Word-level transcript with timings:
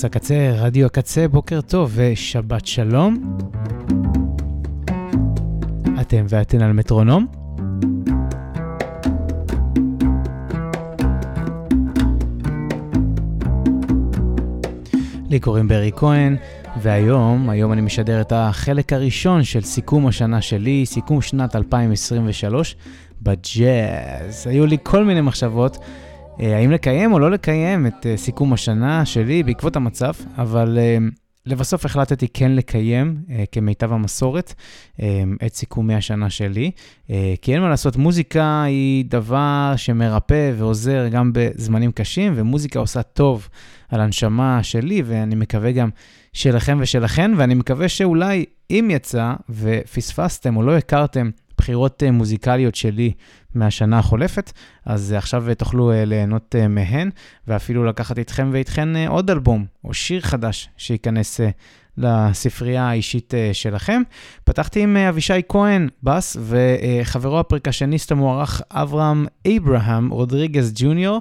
פלוס 0.00 0.04
הקצה, 0.04 0.52
רדיו 0.56 0.86
הקצה, 0.86 1.28
בוקר 1.28 1.60
טוב 1.60 1.92
ושבת 1.94 2.66
שלום. 2.66 3.38
אתם 6.00 6.24
ואתן 6.28 6.62
על 6.62 6.72
מטרונום. 6.72 7.26
לי 15.28 15.40
קוראים 15.40 15.68
ברי 15.68 15.90
כהן, 15.96 16.36
והיום, 16.82 17.50
היום 17.50 17.72
אני 17.72 17.80
משדר 17.80 18.20
את 18.20 18.32
החלק 18.36 18.92
הראשון 18.92 19.44
של 19.44 19.60
סיכום 19.60 20.06
השנה 20.06 20.40
שלי, 20.40 20.86
סיכום 20.86 21.22
שנת 21.22 21.56
2023 21.56 22.76
בג'אז. 23.22 24.46
היו 24.46 24.66
לי 24.66 24.76
כל 24.82 25.04
מיני 25.04 25.20
מחשבות. 25.20 25.78
אה, 26.40 26.56
האם 26.56 26.70
לקיים 26.70 27.12
או 27.12 27.18
לא 27.18 27.30
לקיים 27.30 27.86
את 27.86 28.06
אה, 28.06 28.16
סיכום 28.16 28.52
השנה 28.52 29.04
שלי 29.04 29.42
בעקבות 29.42 29.76
המצב, 29.76 30.12
אבל 30.38 30.78
אה, 30.78 30.98
לבסוף 31.46 31.84
החלטתי 31.84 32.28
כן 32.28 32.52
לקיים, 32.52 33.16
כמיטב 33.52 33.92
המסורת, 33.92 34.54
את 35.46 35.54
סיכומי 35.54 35.94
השנה 35.94 36.30
שלי. 36.30 36.70
כי 37.42 37.54
אין 37.54 37.62
מה 37.62 37.68
לעשות, 37.68 37.96
מוזיקה 37.96 38.62
היא 38.62 39.04
דבר 39.08 39.72
שמרפא 39.76 40.52
ועוזר 40.56 41.08
גם 41.08 41.30
בזמנים 41.34 41.92
קשים, 41.92 42.32
ומוזיקה 42.36 42.78
עושה 42.78 43.02
טוב 43.02 43.48
על 43.88 44.00
הנשמה 44.00 44.62
שלי, 44.62 45.02
ואני 45.06 45.34
מקווה 45.34 45.72
גם 45.72 45.88
שלכם 46.32 46.78
ושלכן, 46.80 47.30
ואני 47.36 47.54
מקווה 47.54 47.88
שאולי 47.88 48.44
אם 48.70 48.88
יצא 48.92 49.34
ופספסתם 49.48 50.56
או 50.56 50.62
לא 50.62 50.76
הכרתם 50.76 51.30
בחירות 51.60 52.02
מוזיקליות 52.12 52.74
שלי 52.74 53.12
מהשנה 53.54 53.98
החולפת, 53.98 54.52
אז 54.84 55.12
עכשיו 55.12 55.44
תוכלו 55.58 55.92
אה, 55.92 56.04
ליהנות 56.04 56.56
אה, 56.58 56.68
מהן, 56.68 57.10
ואפילו 57.46 57.84
לקחת 57.84 58.18
איתכם 58.18 58.50
ואיתכן 58.52 58.96
אה, 58.96 59.08
עוד 59.08 59.30
אלבום 59.30 59.64
או 59.84 59.94
שיר 59.94 60.20
חדש 60.20 60.68
שייכנס 60.76 61.40
לספרייה 61.98 62.88
האישית 62.88 63.34
שלכם. 63.52 64.02
פתחתי 64.44 64.82
עם 64.82 64.96
אבישי 64.96 65.32
כהן, 65.48 65.88
בס, 66.02 66.36
וחברו 66.40 67.38
הפרקשניסט 67.38 68.12
המוערך 68.12 68.62
אברהם 68.70 69.26
אברהם 69.56 70.10
רודריגז 70.10 70.72
ג'וניור, 70.76 71.20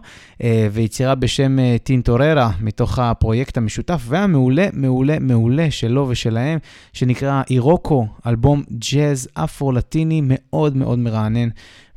ויצירה 0.72 1.16
בשם 1.16 1.58
טינטוררה, 1.84 2.52
מתוך 2.62 3.00
הפרויקט 3.00 3.58
המשותף 3.58 4.02
והמעולה, 4.06 4.68
מעולה, 4.74 5.20
מעולה 5.20 5.72
שלו 5.72 6.06
ושלהם, 6.10 6.60
שנקרא 6.94 7.42
אירוקו, 7.50 8.08
אלבום 8.28 8.64
ג'אז 8.92 9.28
אפרו-לטיני 9.34 10.22
מאוד 10.24 10.78
מאוד 10.78 11.00
מרענן. 11.00 11.50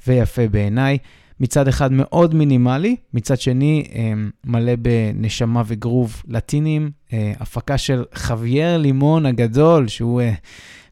ויפה 0.07 0.49
בעיניי. 0.49 0.99
מצד 1.43 1.69
אחד 1.69 1.93
מאוד 1.93 2.35
מינימלי, 2.35 2.97
מצד 3.15 3.41
שני 3.41 3.85
אמ, 3.95 4.31
מלא 4.47 4.73
בנשמה 4.77 5.63
וגרוב 5.67 6.23
לטיני. 6.29 6.91
אה, 7.13 7.33
הפקה 7.41 7.79
של 7.79 8.05
חווייר 8.15 8.79
לימון 8.79 9.27
הגדול, 9.27 9.89
שהוא 9.89 10.21
אה, 10.21 10.33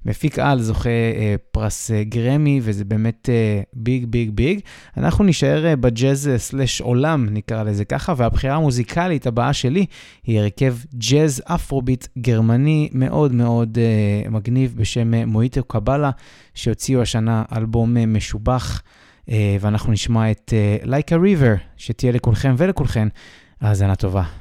מפיק 0.04 0.38
על, 0.38 0.62
זוכה 0.62 0.88
אה, 0.88 1.34
פרס 1.52 1.90
גרמי, 2.02 2.60
וזה 2.62 2.84
באמת 2.84 3.28
big, 3.72 4.06
big, 4.06 4.30
big. 4.30 4.60
אנחנו 4.96 5.24
נישאר 5.24 5.74
בג'אז 5.80 6.30
slash 6.36 6.80
עולם, 6.80 7.26
נקרא 7.30 7.62
לזה 7.62 7.84
ככה, 7.84 8.14
והבחירה 8.16 8.56
המוזיקלית 8.56 9.26
הבאה 9.26 9.52
שלי 9.52 9.86
היא 10.24 10.40
הרכב 10.40 10.76
ג'אז 10.94 11.42
אפרוביט 11.44 12.06
גרמני 12.18 12.88
מאוד 12.92 13.32
מאוד 13.32 13.78
מגניב 14.30 14.74
בשם 14.76 15.14
מויטו 15.14 15.64
קבלה, 15.64 16.10
שהוציאו 16.54 17.02
השנה 17.02 17.42
אלבום 17.56 17.96
משובח. 18.06 18.82
אה, 19.30 19.56
ואנחנו 19.60 19.92
נשמע 19.92 20.30
את 20.30 20.52
uh, 20.82 20.86
Like 20.86 21.10
a 21.10 21.16
River, 21.16 21.58
שתהיה 21.76 22.12
לכולכם 22.12 22.54
ולכולכן 22.58 23.08
האזנה 23.60 23.96
טובה. 23.96 24.39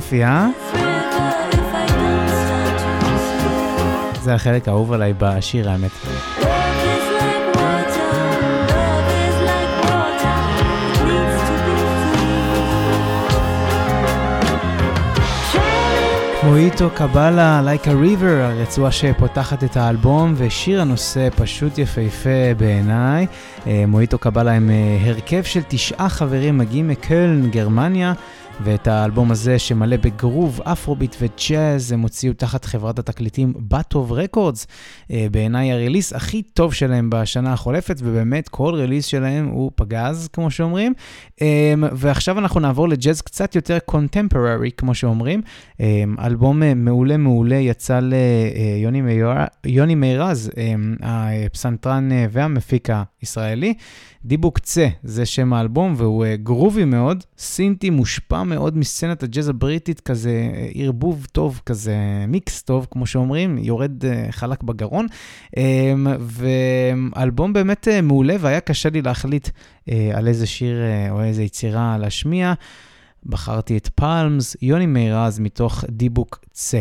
יופי, 0.00 0.24
אה? 0.24 0.48
זה 4.22 4.34
החלק 4.34 4.68
האהוב 4.68 4.92
עליי 4.92 5.14
בשיר, 5.18 5.70
האמת. 5.70 5.90
מואיטו 16.44 16.90
קבלה, 16.94 17.62
Like 17.64 17.84
a 17.84 17.88
River, 17.88 18.24
הרצועה 18.24 18.92
שפותחת 18.92 19.64
את 19.64 19.76
האלבום, 19.76 20.34
ושיר 20.36 20.80
הנושא 20.80 21.28
פשוט 21.36 21.78
יפהפה 21.78 22.54
בעיניי. 22.56 23.26
אה, 23.66 23.84
מואיטו 23.88 24.18
קבלה 24.18 24.52
הם 24.52 24.70
אה, 24.70 24.98
הרכב 25.04 25.42
של 25.42 25.60
תשעה 25.68 26.08
חברים 26.08 26.58
מגיעים 26.58 26.88
מקלן, 26.88 27.50
גרמניה. 27.50 28.12
ואת 28.64 28.86
האלבום 28.86 29.30
הזה 29.30 29.58
שמלא 29.58 29.96
בגרוב, 29.96 30.60
אפרוביט 30.64 31.16
וג'אז, 31.20 31.92
הם 31.92 32.00
הוציאו 32.00 32.32
תחת 32.32 32.64
חברת 32.64 32.98
התקליטים 32.98 33.52
באטוב 33.56 34.12
רקורדס. 34.12 34.66
אה, 35.10 35.26
בעיניי 35.30 35.72
הריליס 35.72 36.12
הכי 36.12 36.42
טוב 36.42 36.74
שלהם 36.74 37.10
בשנה 37.10 37.52
החולפת, 37.52 37.96
ובאמת 37.98 38.48
כל 38.48 38.74
ריליס 38.74 39.06
שלהם 39.06 39.48
הוא 39.48 39.70
פגז, 39.74 40.28
כמו 40.32 40.50
שאומרים. 40.50 40.92
אה, 41.42 41.74
ועכשיו 41.92 42.38
אנחנו 42.38 42.60
נעבור 42.60 42.88
לג'אז 42.88 43.20
קצת 43.20 43.54
יותר 43.54 43.78
קונטמפררי, 43.78 44.70
כמו 44.76 44.94
שאומרים. 44.94 45.42
אה, 45.80 46.04
אלבום 46.18 46.62
מעולה 46.76 47.16
מעולה 47.16 47.56
יצא 47.56 48.00
ליוני 49.64 49.94
מירז, 49.94 50.50
הפסנתרן 51.02 52.08
והמפיק 52.30 52.88
הישראלי. 53.20 53.74
דיבוק 54.24 54.58
צה, 54.58 54.88
זה 55.02 55.26
שם 55.26 55.52
האלבום, 55.52 55.94
והוא 55.96 56.24
uh, 56.24 56.28
גרובי 56.36 56.84
מאוד, 56.84 57.24
סינטי 57.38 57.90
מושפע 57.90 58.42
מאוד 58.42 58.76
מסצנת 58.76 59.22
הג'אז 59.22 59.48
הבריטית, 59.48 60.00
כזה 60.00 60.50
uh, 60.52 60.78
ערבוב 60.78 61.26
טוב, 61.32 61.60
כזה 61.66 61.96
מיקס 62.28 62.62
טוב, 62.62 62.86
כמו 62.90 63.06
שאומרים, 63.06 63.58
יורד 63.58 64.04
uh, 64.04 64.06
חלק 64.30 64.62
בגרון. 64.62 65.06
Um, 65.56 65.58
ואלבום 66.20 67.52
באמת 67.52 67.88
מעולה, 68.02 68.36
והיה 68.40 68.60
קשה 68.60 68.90
לי 68.90 69.02
להחליט 69.02 69.48
על 70.14 70.28
איזה 70.28 70.46
שיר 70.46 70.76
או 71.10 71.22
איזה 71.22 71.42
יצירה 71.42 71.98
להשמיע. 71.98 72.52
בחרתי 73.26 73.76
את 73.76 73.88
פלמס, 73.88 74.56
יוני 74.62 74.86
מירז, 74.86 75.38
מתוך 75.38 75.84
דיבוק 75.90 76.44
צה. 76.52 76.80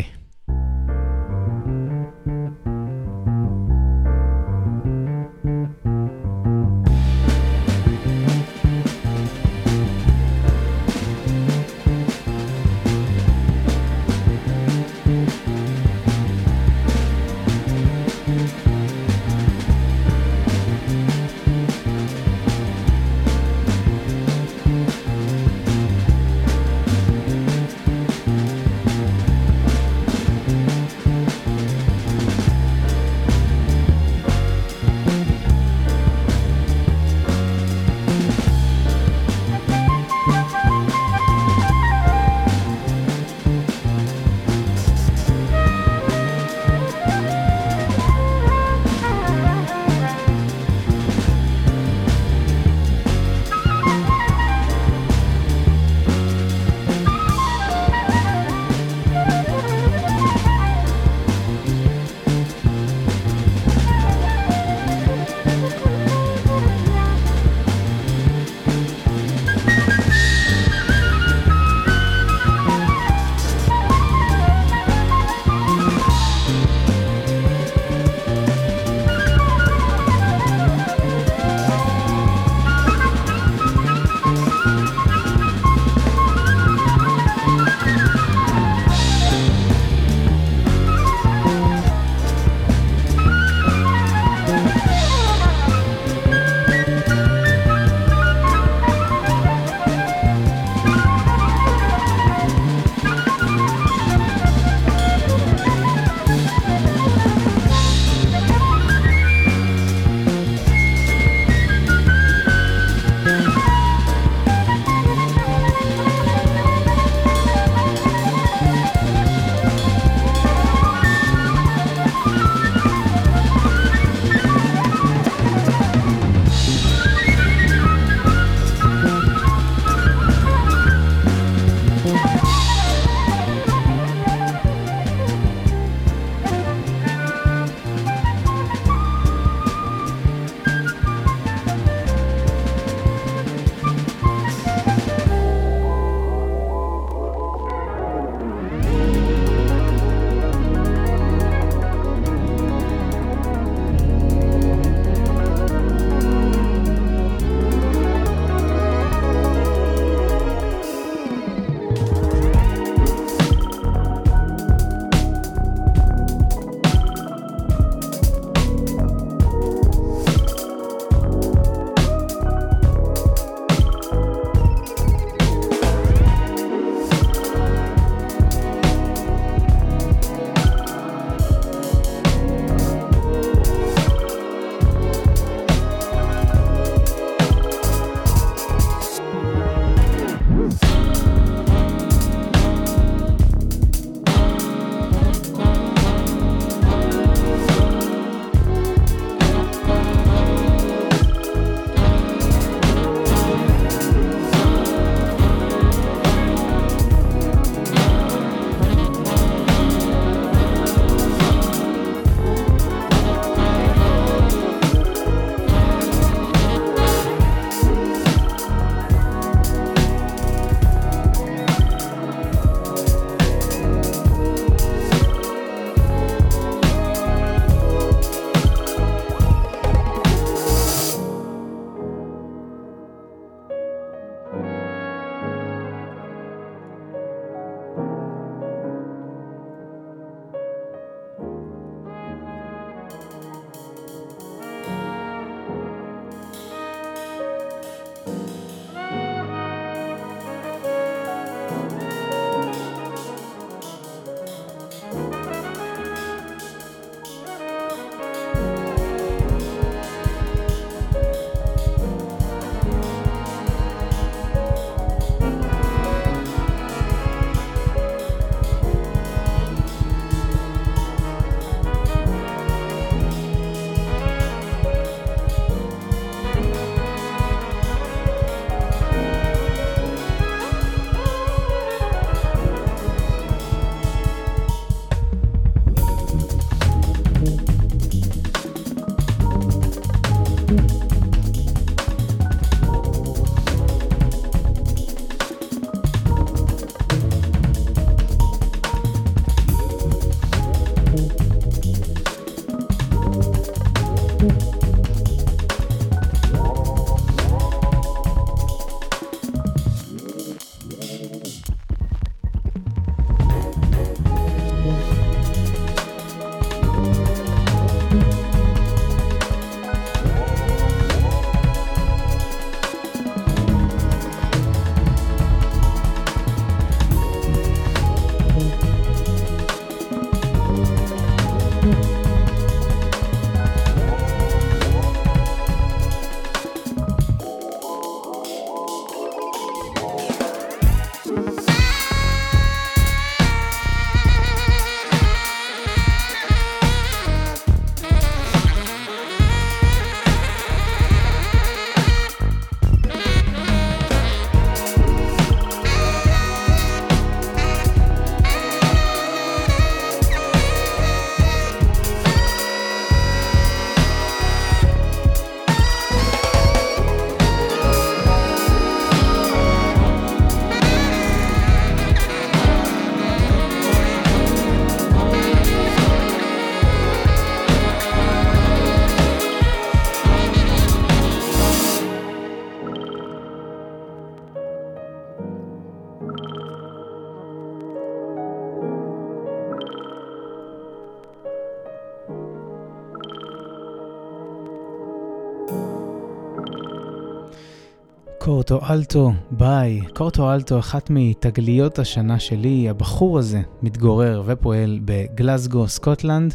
קורטו 398.69 398.93
אלטו, 398.93 399.31
ביי. 399.51 400.01
קורטו 400.13 400.53
אלטו, 400.53 400.79
אחת 400.79 401.09
מתגליות 401.09 401.99
השנה 401.99 402.39
שלי, 402.39 402.89
הבחור 402.89 403.39
הזה 403.39 403.61
מתגורר 403.81 404.43
ופועל 404.45 404.99
בגלסגו, 405.05 405.88
סקוטלנד. 405.88 406.53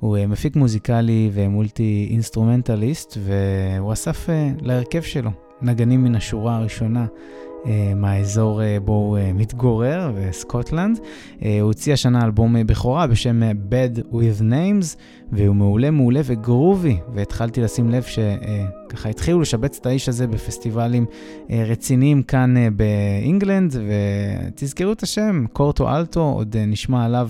הוא 0.00 0.16
אה, 0.16 0.26
מפיק 0.26 0.56
מוזיקלי 0.56 1.30
ו 1.32 1.45
multi 1.45 2.08
instrumentalist, 2.10 3.18
והוא 3.20 3.92
אסף 3.92 4.30
אה, 4.30 4.50
להרכב 4.62 5.02
שלו 5.02 5.30
נגנים 5.62 6.04
מן 6.04 6.14
השורה 6.14 6.56
הראשונה 6.56 7.06
מהאזור 7.96 8.62
אה, 8.62 8.78
בו 8.84 8.92
הוא 8.92 9.18
אה, 9.18 9.32
מתגורר, 9.32 10.12
בסקוטלנד. 10.16 10.98
הוא 11.38 11.48
הוציא 11.60 11.92
השנה 11.92 12.24
אלבום 12.24 12.56
בכורה 12.66 13.06
בשם 13.06 13.42
Bad 13.70 13.98
with 14.12 14.40
Names, 14.40 14.96
והוא 15.32 15.56
מעולה 15.56 15.90
מעולה 15.90 16.20
וגרובי, 16.24 16.98
והתחלתי 17.14 17.60
לשים 17.60 17.90
לב 17.90 18.02
שככה 18.02 19.08
התחילו 19.08 19.40
לשבץ 19.40 19.78
את 19.80 19.86
האיש 19.86 20.08
הזה 20.08 20.26
בפסטיבלים 20.26 21.06
רציניים 21.50 22.22
כאן 22.22 22.54
ב 22.76 22.87
England, 22.87 23.76
ותזכרו 23.76 24.92
את 24.92 25.02
השם, 25.02 25.44
קורטו 25.52 25.96
אלטו, 25.96 26.20
עוד 26.20 26.56
נשמע 26.56 27.04
עליו. 27.04 27.28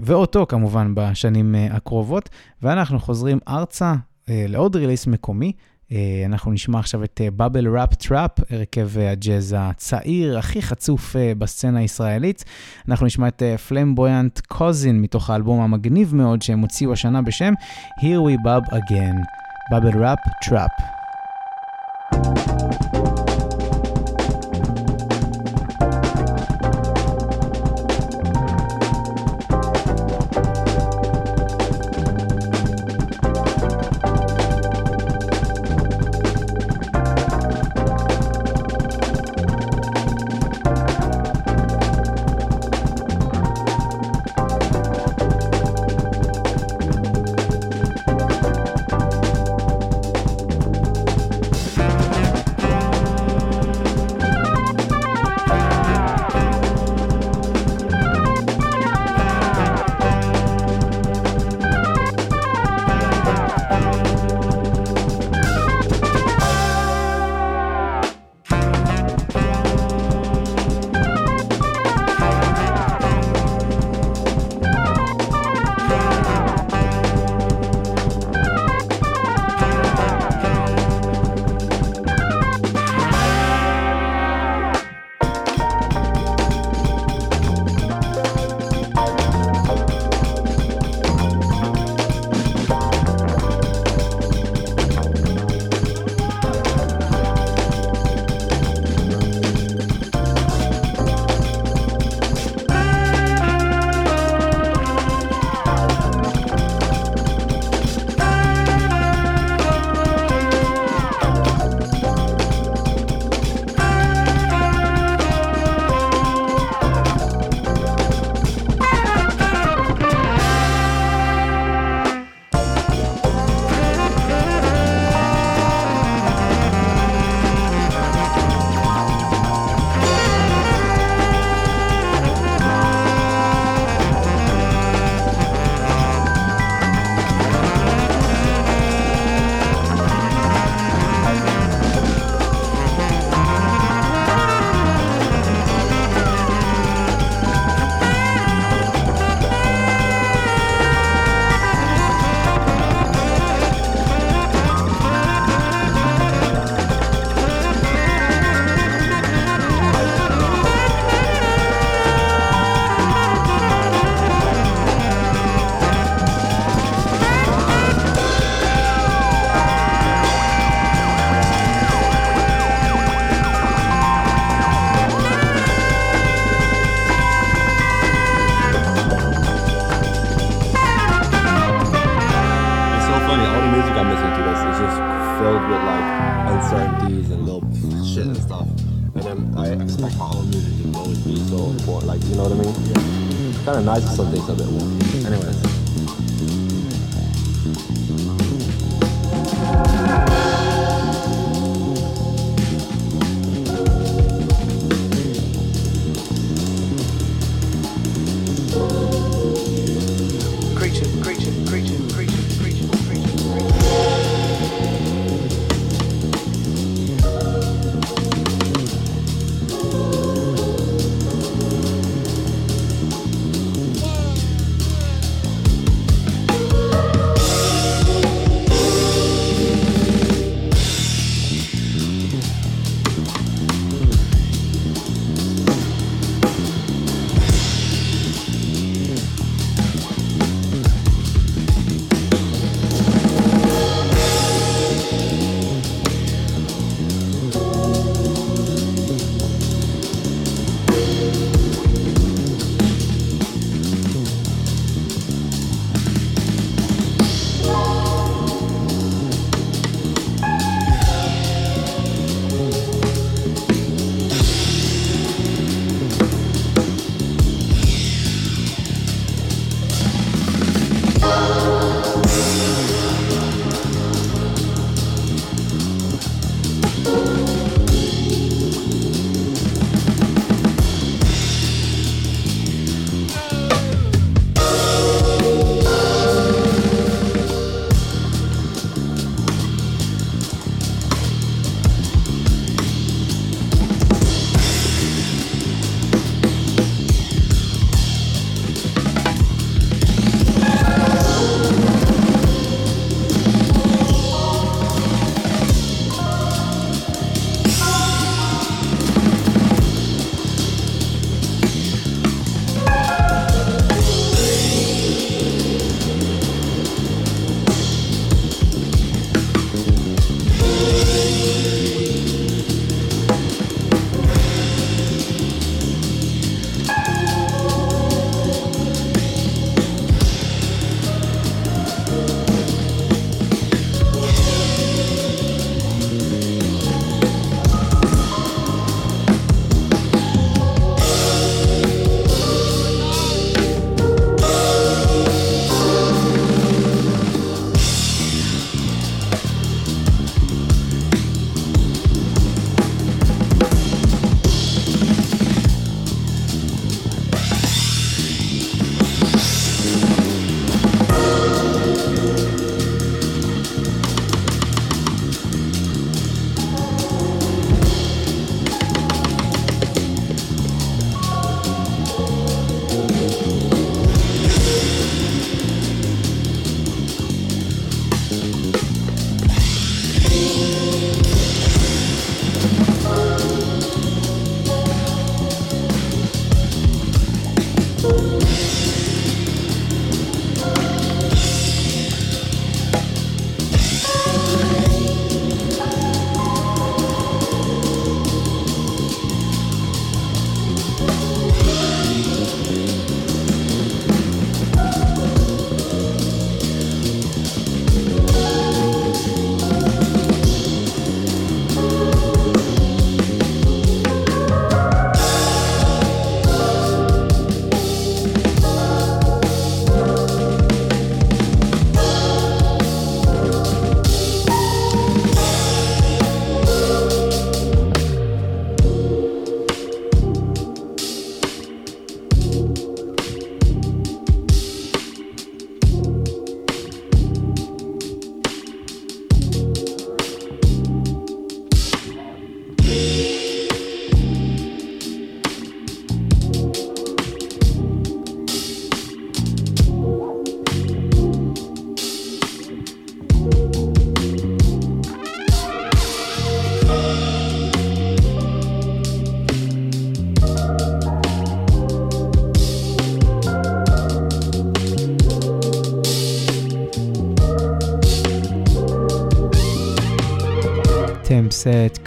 ואותו 0.00 0.46
כמובן 0.46 0.92
בשנים 0.94 1.54
הקרובות, 1.70 2.28
ואנחנו 2.62 2.98
חוזרים 2.98 3.38
ארצה 3.48 3.94
לעוד 4.28 4.76
release 4.76 5.06
מקומי 5.06 5.52
אה, 5.56 5.77
אנחנו 6.26 6.52
נשמע 6.52 6.78
עכשיו 6.78 7.04
את 7.04 7.20
Bubble 7.36 7.78
Wrap 7.78 7.94
Trap, 7.94 8.30
הרכב 8.50 8.98
אה, 8.98 9.10
הג'אז 9.10 9.56
הצעיר, 9.58 10.38
הכי 10.38 10.62
חצוף 10.62 11.16
אה, 11.16 11.32
בסצנה 11.38 11.78
הישראלית. 11.78 12.44
אנחנו 12.88 13.06
נשמע 13.06 13.28
את 13.28 13.42
Flamboyant 13.68 14.40
Cousin 14.40 15.00
מתוך 15.02 15.30
האלבום 15.30 15.60
המגניב 15.60 16.14
מאוד 16.14 16.42
שהם 16.42 16.60
הוציאו 16.60 16.92
השנה 16.92 17.22
בשם 17.22 17.52
Here 18.00 18.02
We 18.02 18.46
Bub 18.46 18.74
Again, 18.74 19.16
בבל 19.72 20.04
ראפ 20.04 20.18
טראפ. 20.44 20.70
with 22.12 22.57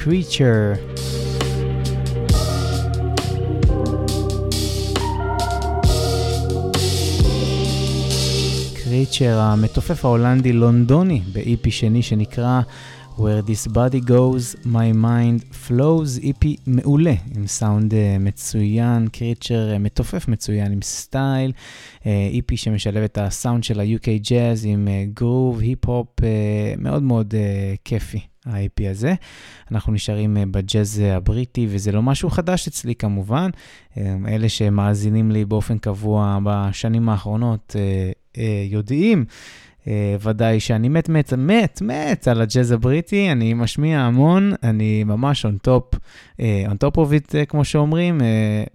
סט 0.01 0.07
קריצ'ר. 8.83 9.39
המתופף 9.39 10.05
ההולנדי 10.05 10.53
לונדוני, 10.53 11.21
ב-EP 11.33 11.71
שני 11.71 12.01
שנקרא 12.01 12.61
Where 13.17 13.41
This 13.47 13.71
Body 13.71 14.07
Goes, 14.07 14.65
My 14.65 14.95
Mind 15.03 15.67
Flows, 15.67 16.23
EP 16.23 16.47
מעולה, 16.67 17.13
עם 17.35 17.47
סאונד 17.47 17.93
uh, 17.93 17.95
מצוין, 18.19 19.07
קריצ'ר 19.07 19.75
uh, 19.75 19.79
מתופף 19.79 20.27
מצוין, 20.27 20.71
עם 20.71 20.81
סטייל, 20.81 21.51
uh, 21.99 22.03
EP 22.33 22.55
שמשלב 22.55 23.03
את 23.03 23.17
הסאונד 23.17 23.63
של 23.63 23.79
ה-UK 23.79 24.27
Jazz 24.27 24.65
עם 24.65 24.87
גרוב, 25.13 25.59
היפ-הופ, 25.59 26.07
מאוד 26.77 27.03
מאוד 27.03 27.33
כיפי. 27.85 28.30
ה-IP 28.45 28.89
הזה. 28.89 29.13
אנחנו 29.71 29.93
נשארים 29.93 30.37
בג'אז 30.51 30.99
הבריטי, 31.05 31.67
וזה 31.69 31.91
לא 31.91 32.01
משהו 32.01 32.29
חדש 32.29 32.67
אצלי 32.67 32.95
כמובן. 32.95 33.49
אלה 34.27 34.49
שמאזינים 34.49 35.31
לי 35.31 35.45
באופן 35.45 35.77
קבוע 35.77 36.39
בשנים 36.43 37.09
האחרונות 37.09 37.75
יודעים 38.71 39.19
אה, 39.19 39.23
ודאי 40.21 40.59
שאני 40.59 40.89
מת, 40.89 41.09
מת, 41.09 41.33
מת, 41.33 41.81
מת 41.81 42.27
על 42.27 42.41
הג'אז 42.41 42.71
הבריטי, 42.71 43.31
אני 43.31 43.53
משמיע 43.53 43.99
המון, 43.99 44.51
אני 44.63 45.03
ממש 45.03 45.45
on 45.45 45.67
top, 45.67 45.95
uh, 45.95 46.39
on 46.69 46.73
top 46.73 46.95
of 46.95 46.99
it, 46.99 47.29
uh, 47.29 47.45
כמו 47.47 47.65
שאומרים, 47.65 48.19
uh, 48.19 48.23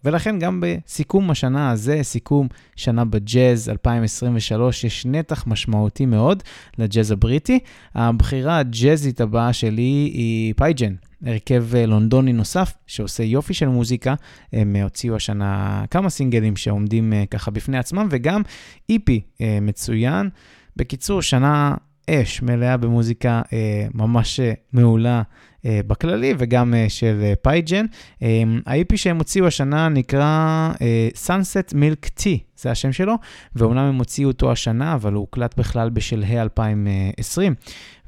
ולכן 0.05 0.39
גם 0.39 0.63
בסיכום 0.63 1.31
השנה 1.31 1.71
הזה, 1.71 1.99
סיכום 2.03 2.49
שנה 2.77 3.05
בג'אז 3.05 3.69
2023, 3.69 4.85
יש 4.85 5.07
נתח 5.07 5.45
משמעותי 5.47 6.07
מאוד 6.07 6.43
לג'אז 6.79 7.11
הבריטי. 7.11 7.59
הבחירה 7.95 8.59
הג'אזית 8.59 9.21
הבאה 9.21 9.53
שלי 9.53 10.11
היא 10.15 10.55
פייג'ן. 10.57 10.95
הרכב 11.27 11.67
לונדוני 11.87 12.33
נוסף 12.33 12.73
שעושה 12.87 13.23
יופי 13.23 13.55
של 13.55 13.69
מוזיקה. 13.69 14.15
הם 14.53 14.77
הוציאו 14.77 15.17
השנה 15.17 15.85
כמה 15.91 16.11
סינגלים 16.11 16.57
שעומדים 16.57 17.13
ככה 17.31 17.51
בפני 17.51 17.79
עצמם, 17.79 18.09
וגם 18.11 18.43
EP 18.89 19.21
מצוין. 19.41 20.29
בקיצור, 20.77 21.23
שנה 21.23 21.75
אש 22.11 22.43
מלאה 22.43 22.77
במוזיקה 22.77 23.43
אה, 23.53 23.87
ממש 23.95 24.41
אה, 24.41 24.53
מעולה 24.73 25.23
אה, 25.65 25.81
בכללי 25.87 26.35
וגם 26.39 26.75
אה, 26.75 26.87
של 26.89 27.21
אה, 27.23 27.33
פייג'ן. 27.43 27.87
אה, 28.23 28.43
ה-IP 28.67 28.97
שהם 28.97 29.19
הוציאו 29.19 29.47
השנה 29.47 29.89
נקרא 29.89 30.71
אה, 30.83 31.09
Sunset 31.27 31.73
Milk 31.73 32.21
Tea, 32.21 32.39
זה 32.57 32.71
השם 32.71 32.93
שלו, 32.93 33.15
ואומנם 33.57 33.79
הם 33.79 33.99
הוציאו 33.99 34.29
אותו 34.29 34.53
השנה, 34.53 34.95
אבל 34.95 35.13
הוא 35.13 35.21
הוקלט 35.21 35.59
בכלל 35.59 35.91
בשלהי 35.91 36.41
2020. 36.41 37.55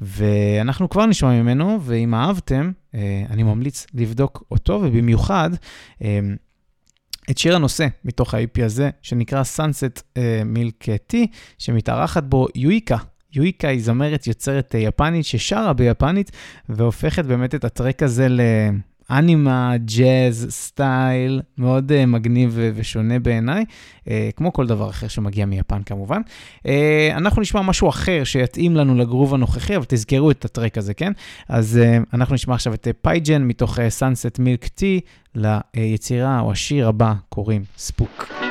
ואנחנו 0.01 0.89
כבר 0.89 1.07
נשמע 1.07 1.43
ממנו, 1.43 1.79
ואם 1.83 2.15
אהבתם, 2.15 2.71
אה, 2.95 3.23
אני 3.31 3.43
ממליץ 3.43 3.87
לבדוק 3.95 4.43
אותו, 4.51 4.81
ובמיוחד, 4.85 5.51
אה, 6.03 6.21
את 7.31 7.39
שיר 7.39 7.57
הנושא 7.57 7.87
מתוך 8.05 8.35
ה-IP 8.35 8.65
הזה, 8.65 8.91
שנקרא 9.03 9.43
Sunset 9.57 9.99
uh, 9.99 10.19
Milk 10.57 10.85
Tea, 11.13 11.27
שמתארחת 11.59 12.23
בו 12.23 12.47
יואיקה. 12.55 12.97
יואיקה 13.33 13.69
היא 13.69 13.83
זמרת 13.83 14.27
יוצרת 14.27 14.75
uh, 14.75 14.79
יפנית 14.79 15.25
ששרה 15.25 15.73
ביפנית, 15.73 16.31
והופכת 16.69 17.25
באמת 17.25 17.55
את 17.55 17.65
ה 17.65 17.71
track 17.71 18.03
הזה 18.03 18.29
ל... 18.29 18.41
אנימה, 19.11 19.73
ג'אז, 19.85 20.47
style, 20.51 21.41
מאוד 21.59 21.93
אה, 21.93 22.07
מגניב 22.07 22.59
ושונה 22.75 23.19
בעיניי, 23.19 23.65
אה, 24.05 24.09
כמו 24.37 24.53
כל 24.53 24.67
דבר 24.67 24.91
אחר 24.91 25.09
שמגיע 25.09 25.47
מיפן 25.47 25.83
כמובן. 25.83 26.21
אה, 26.59 26.71
אנחנו 27.11 27.43
נשמע 27.43 27.63
משהו 27.63 27.89
אחר 27.89 28.25
שיתאים 28.25 28.77
לנו 28.77 28.95
לגרוב 28.95 29.35
הנוכחי, 29.35 29.77
אבל 29.77 29.85
תזכרו 29.89 30.31
את 30.31 30.45
ה 30.45 30.50
track 30.50 30.79
הזה, 30.79 30.95
כן? 30.95 31.13
אז 31.49 31.81
אה, 31.83 32.05
אנחנו 32.15 32.35
נשמע 32.35 32.55
עכשיו 32.55 32.75
את 32.75 32.89
פייג'ן 33.03 33.43
מתוך 33.43 33.79
Sunset 33.79 34.39
Milk 34.39 34.69
Tea, 34.79 35.01
ליצירה 35.35 36.41
או 36.41 36.53
השיר 36.53 36.89
הבא 36.89 37.15
קוראים 37.29 37.63
ספוק. 37.77 38.48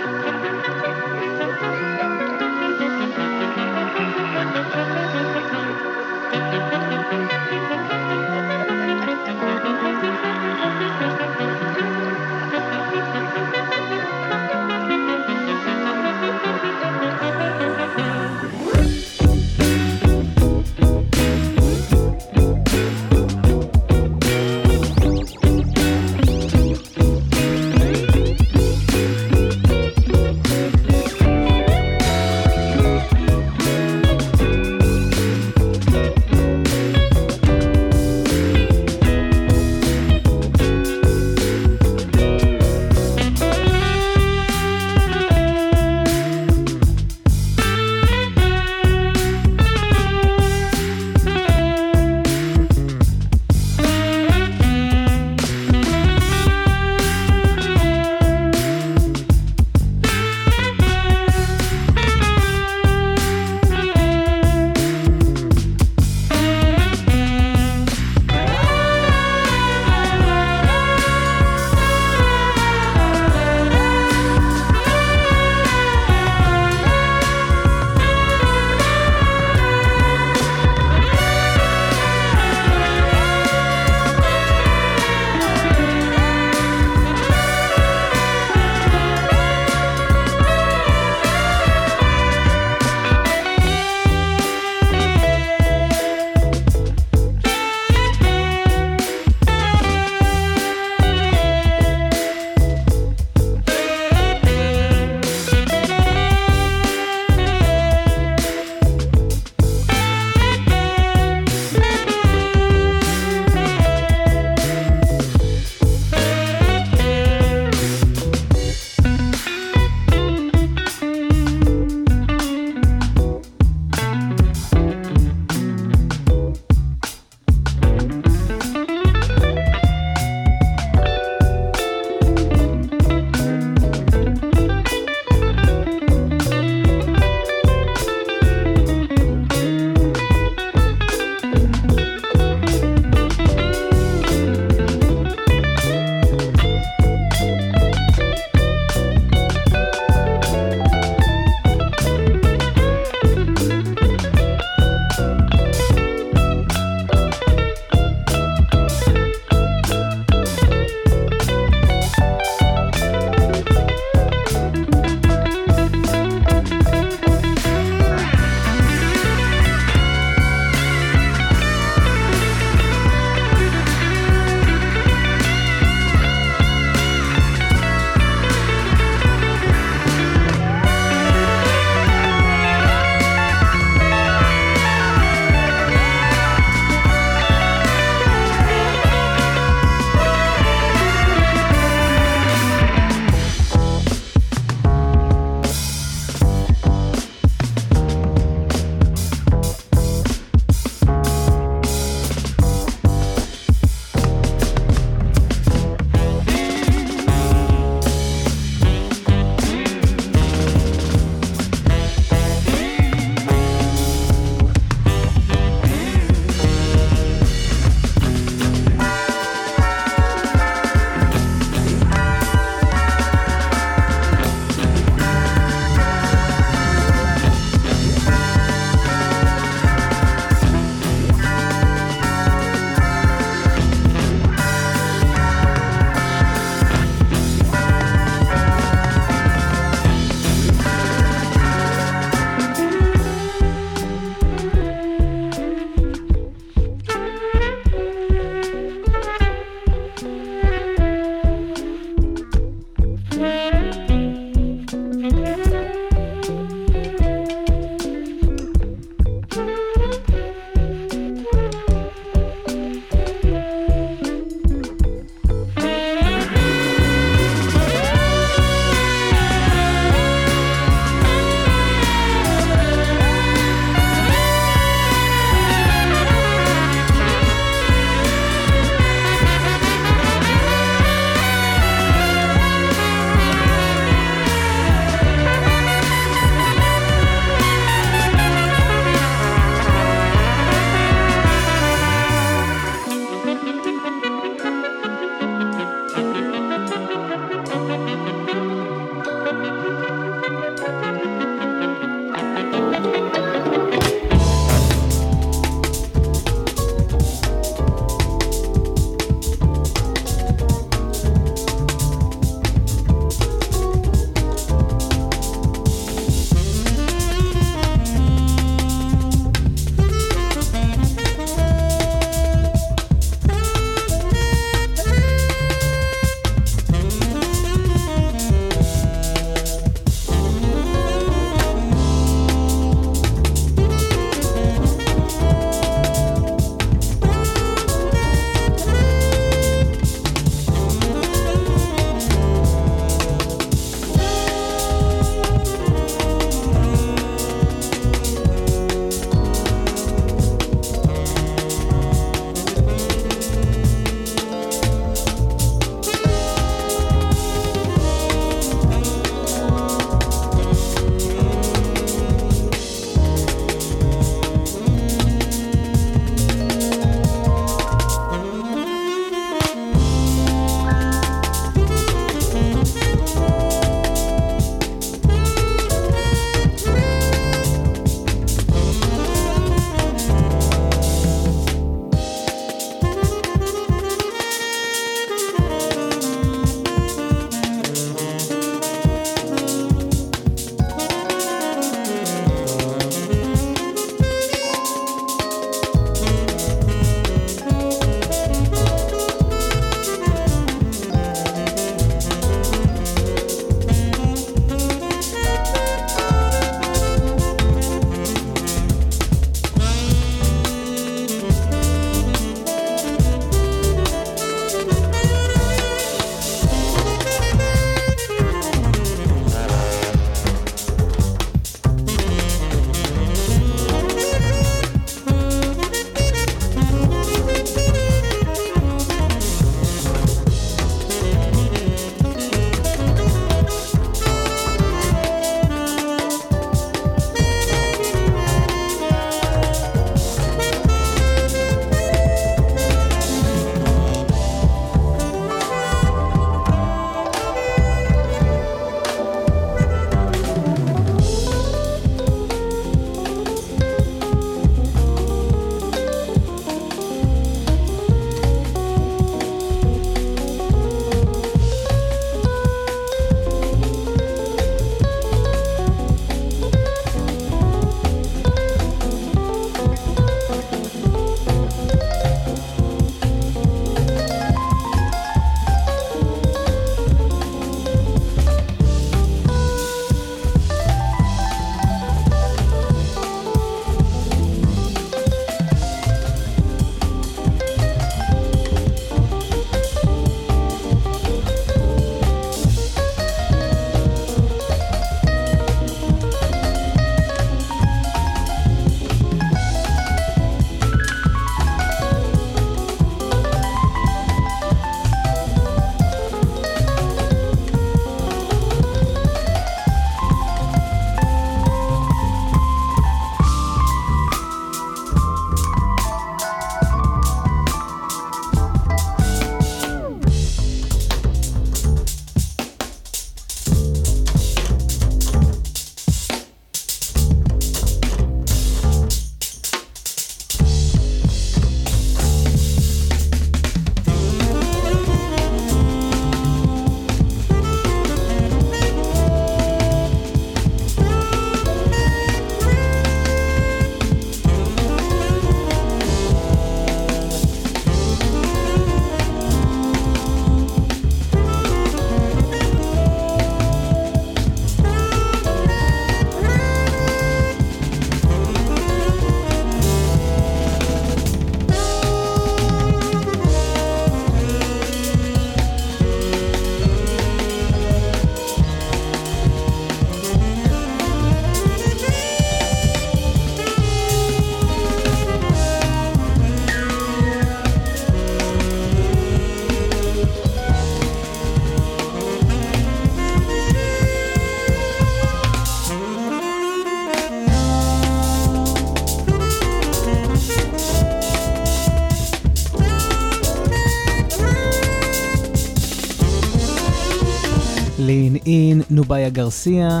נוביה 599.12 599.30
גרסיה. 599.30 600.00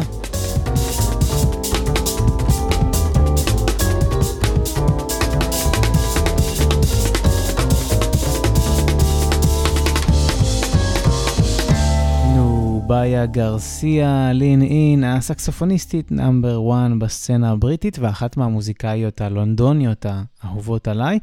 נוביה 12.36 13.26
גרסיה, 13.26 14.32
Lean 14.32 14.62
In, 14.62 15.04
הסקסופוניסטית 15.04 16.12
number 16.12 16.60
1 16.72 16.90
בסצנה 16.98 17.50
הבריטית 17.50 17.98
ואחת 17.98 18.36
מהמוזיקאיות 18.36 19.20
הלונדוניות 19.20 20.06
האהובות 20.42 20.88
עליי. 20.88 21.18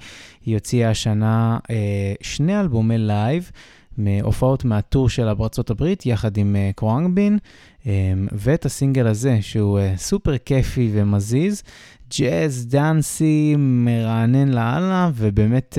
היא 0.45 0.55
הוציאה 0.55 0.89
השנה 0.89 1.57
אה, 1.69 2.13
שני 2.21 2.59
אלבומי 2.59 2.97
live. 2.97 3.51
מהופעות 3.99 4.65
מהטור 4.65 5.09
שלה 5.09 5.33
בארצות 5.33 5.69
הברית, 5.69 6.05
יחד 6.05 6.37
עם 6.37 6.55
uh, 6.55 6.73
קרואנגבין, 6.75 7.37
ואת 8.32 8.65
הסינגל 8.65 9.07
הזה, 9.07 9.38
שהוא 9.41 9.80
uh, 9.80 9.97
סופר 9.97 10.38
כיפי 10.38 10.89
ומזיז, 10.93 11.63
ג'אז, 12.19 12.67
דאנסי, 12.67 13.55
מרענן 13.57 14.47
לאללה, 14.47 15.11
ובאמת 15.15 15.77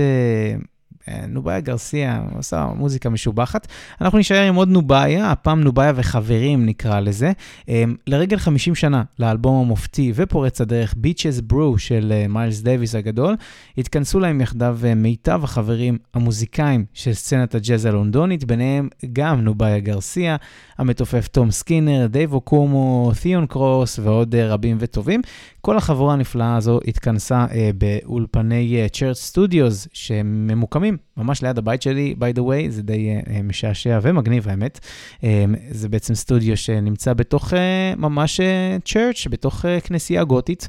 uh, 1.11 1.26
נוביה 1.28 1.61
גרסיה 1.61 2.22
עושה 2.36 2.66
מוזיקה 2.76 3.11
משובחת. 3.11 3.66
אנחנו 4.00 4.18
נשאר 4.18 4.42
עם 4.42 4.54
עוד 4.54 4.68
נוביה, 4.68 5.30
הפעם 5.30 5.61
נוביה 5.61 5.92
וחברים 5.96 6.66
נקרא 6.66 7.00
לזה. 7.00 7.32
אמ, 7.68 7.94
לרגל 8.06 8.38
50 8.38 8.74
שנה 8.74 9.02
לאלבום 9.18 9.64
המופתי 9.64 10.12
ופורץ 10.14 10.61
הדרך 10.61 10.94
Beaches 10.94 11.52
Brew 11.52 11.78
של 11.78 12.12
אה, 12.14 12.28
מיילס 12.28 12.61
דייוויס 12.61 12.94
הגדול, 12.94 13.36
התכנסו 13.78 14.20
להם 14.20 14.40
יחדיו 14.40 14.78
אה, 14.84 14.94
מיטב 14.94 15.40
החברים 15.44 15.98
המוזיקאים 16.14 16.84
של 16.94 17.12
סצנת 17.12 17.54
הג'אז 17.54 17.86
הלונדונית, 17.86 18.44
ביניהם 18.44 18.88
גם 19.12 19.40
נוביה 19.40 19.78
גרסיה, 19.78 20.36
המתופף 20.78 21.28
תום 21.28 21.50
סקינר, 21.50 22.06
דייב 22.06 22.32
אוקומו, 22.32 23.12
תיאון 23.22 23.46
קרוס 23.46 23.98
ועוד 23.98 24.34
אה, 24.34 24.48
רבים 24.48 24.76
וטובים. 24.80 25.20
כל 25.61 25.76
החבורה 25.76 26.14
הנפלאה 26.14 26.56
הזו 26.56 26.80
התכנסה 26.86 27.46
באולפני 27.78 28.88
Church 28.92 29.18
Studios 29.18 29.88
שממוקמים 29.92 30.96
ממש 31.16 31.42
ליד 31.42 31.59
הבית 31.59 31.82
שלי, 31.82 32.14
by 32.18 32.36
the 32.38 32.40
way, 32.40 32.70
זה 32.70 32.82
די 32.82 33.09
אה, 33.18 33.30
משעשע 33.44 33.98
ומגניב 34.03 34.48
האמת. 34.48 34.80
אמ, 35.20 35.24
זה 35.70 35.88
בעצם 35.88 36.14
סטודיו 36.14 36.57
שנמצא 36.57 37.12
בתוך 37.12 37.53
ממש 37.96 38.40
צ'רץ', 38.84 39.26
בתוך 39.30 39.64
כנסייה 39.84 40.24
גותית, 40.24 40.68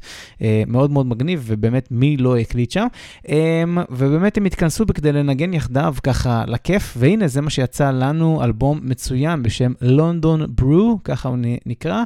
מאוד 0.67 0.91
מאוד 0.91 1.05
מגניב, 1.05 1.43
ובאמת 1.47 1.87
מי 1.91 2.17
לא 2.17 2.37
הקליט 2.37 2.71
שם. 2.71 2.87
ובאמת 3.89 4.37
הם 4.37 4.45
התכנסו 4.45 4.85
בכדי 4.85 5.11
לנגן 5.11 5.53
יחדיו 5.53 5.95
ככה 6.03 6.43
לכיף, 6.47 6.93
והנה 6.97 7.27
זה 7.27 7.41
מה 7.41 7.49
שיצא 7.49 7.91
לנו, 7.91 8.43
אלבום 8.43 8.79
מצוין 8.83 9.43
בשם 9.43 9.71
לונדון 9.81 10.45
ברו, 10.55 10.99
ככה 11.03 11.29
הוא 11.29 11.37
נקרא, 11.65 12.03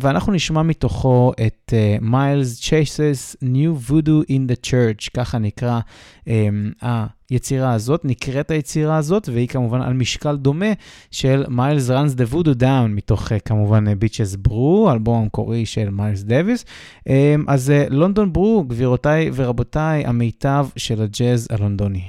ואנחנו 0.00 0.32
נשמע 0.32 0.62
מתוכו 0.62 1.32
את 1.46 1.72
מיילס 2.00 2.60
צ'ייסס 2.60 3.36
New 3.42 3.90
Voodoo 3.90 4.30
in 4.30 4.50
the 4.50 4.66
Church, 4.66 5.10
ככה 5.14 5.38
נקרא. 5.38 5.80
Um, 6.24 6.84
היצירה 7.30 7.72
הזאת, 7.72 8.04
נקראת 8.04 8.50
היצירה 8.50 8.96
הזאת, 8.96 9.28
והיא 9.32 9.48
כמובן 9.48 9.82
על 9.82 9.92
משקל 9.92 10.36
דומה 10.36 10.72
של 11.10 11.44
Miles 11.48 11.90
Runs 11.90 12.14
the 12.14 12.24
Voodoo 12.24 12.54
Down, 12.54 12.94
מתוך 12.94 13.32
אה, 13.32 13.34
כמובן 13.44 13.94
Bitches 13.94 14.36
Brew, 14.36 14.92
אלבום 14.92 15.22
המקורי 15.22 15.66
של 15.66 15.90
מיילס 15.90 16.22
דוויס. 16.22 16.64
אמ, 17.08 17.10
אז 17.46 17.72
London 17.90 18.28
אה, 18.28 18.32
Brew, 18.32 18.64
גבירותיי 18.64 19.30
ורבותיי, 19.34 20.06
המיטב 20.06 20.66
של 20.76 21.02
הג'אז 21.02 21.48
הלונדוני. 21.50 22.04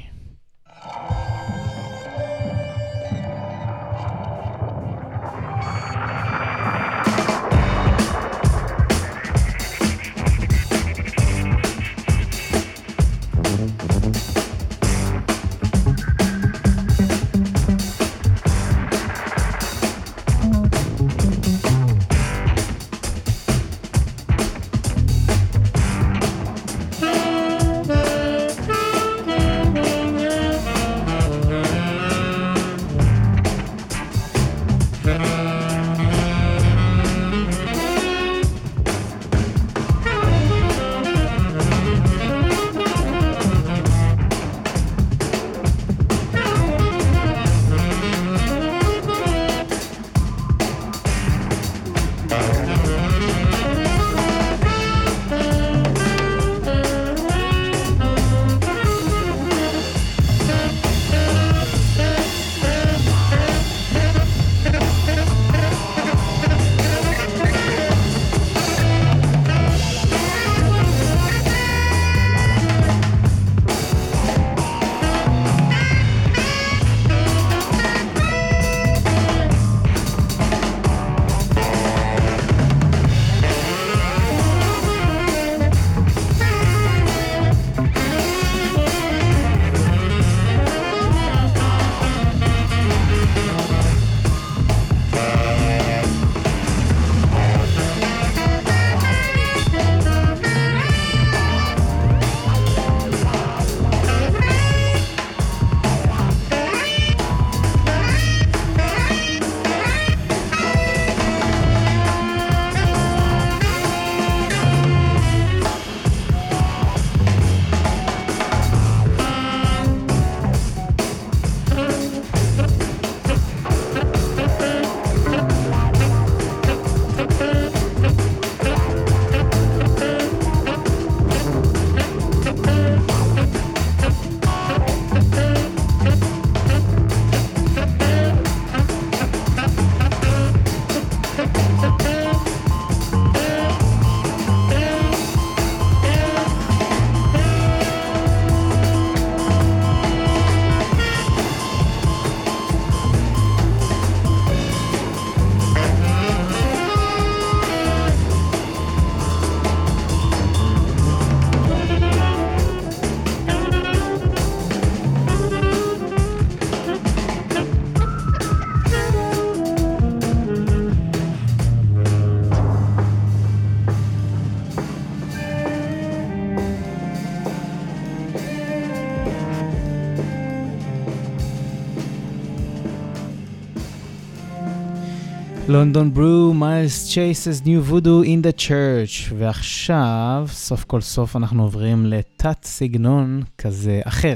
London 185.76 186.14
Brew, 186.14 186.54
Miles 186.54 187.10
Chases 187.14 187.62
New 187.66 187.84
Voodoo 187.84 188.24
in 188.24 188.42
the 188.42 188.52
Church. 188.52 189.32
ועכשיו, 189.38 190.46
סוף 190.50 190.84
כל 190.84 191.02
סוף 191.02 191.36
אנחנו 191.36 191.64
עוברים 191.64 192.06
לתת 192.06 192.64
סגנון 192.64 193.44
כזה 193.58 194.02
אחר. 194.04 194.36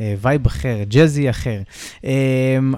vibe 0.00 0.46
אחר, 0.46 0.76
ג'אזי 0.88 1.30
אחר. 1.30 1.62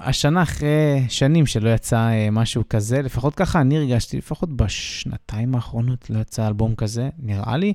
השנה 0.01 0.43
אחרי 0.43 1.03
שנים 1.09 1.45
שלא 1.45 1.69
יצא 1.69 2.09
משהו 2.31 2.63
כזה, 2.69 3.01
לפחות 3.01 3.35
ככה 3.35 3.61
אני 3.61 3.77
הרגשתי, 3.77 4.17
לפחות 4.17 4.57
בשנתיים 4.57 5.55
האחרונות 5.55 6.09
לא 6.09 6.19
יצא 6.19 6.47
אלבום 6.47 6.75
כזה, 6.75 7.09
נראה 7.19 7.57
לי. 7.57 7.73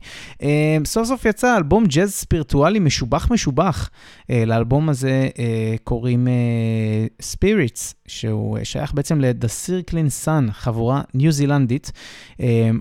סוף 0.84 1.08
סוף 1.08 1.24
יצא 1.24 1.56
אלבום 1.56 1.84
ג'אז 1.86 2.14
ספירטואלי 2.14 2.78
משובח 2.78 3.30
משובח. 3.30 3.90
לאלבום 4.28 4.88
הזה 4.88 5.28
קוראים 5.84 6.28
Spirits, 7.22 7.94
שהוא 8.06 8.58
שייך 8.62 8.94
בעצם 8.94 9.20
ל-The 9.20 9.46
Circling 9.66 10.24
Sun, 10.24 10.52
חבורה 10.52 11.02
ניו 11.14 11.32
זילנדית. 11.32 11.92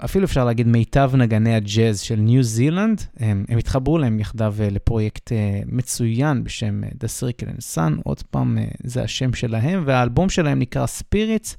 אפילו 0.05 0.26
אפשר 0.26 0.45
להגיד 0.45 0.68
מיטב 0.68 1.11
נגני 1.16 1.55
הג'אז 1.55 1.99
של 1.99 2.16
ניו 2.16 2.43
זילנד. 2.43 3.01
הם 3.20 3.57
התחברו 3.59 3.97
להם 3.97 4.20
יחדיו 4.20 4.55
לפרויקט 4.72 5.32
מצוין. 5.66 6.43
בשם 6.54 6.82
The 6.84 7.08
Circling 7.20 7.76
Sun, 7.76 8.01
עוד 8.04 8.24
פעם, 8.24 8.58
זה 8.84 9.04
השם 9.04 9.34
שלהם, 9.34 9.84
והאלבום 9.86 10.30
שלהם 10.30 10.60
נקרא 10.60 10.86
Spirits, 10.86 11.56